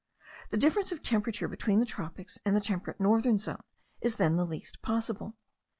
The 0.49 0.57
difference 0.57 0.91
of 0.91 1.03
temperature 1.03 1.47
between 1.47 1.79
the 1.79 1.85
tropics 1.85 2.39
and 2.43 2.55
the 2.55 2.59
temperate 2.59 2.99
northern 2.99 3.37
zone 3.37 3.61
is 4.01 4.15
then 4.15 4.35
the 4.35 4.47
least 4.47 4.81
possible. 4.81 5.35